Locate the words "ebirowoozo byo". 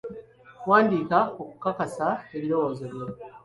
2.35-3.07